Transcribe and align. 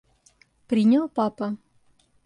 Принял 0.67 1.07
папа? 1.09 1.55